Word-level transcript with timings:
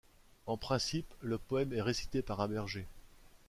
En 0.47 0.57
principe, 0.57 1.05
le 1.21 1.37
poème 1.37 1.73
est 1.73 1.81
récité 1.83 2.23
par 2.23 2.39
un 2.41 2.47
berger. 2.47 2.87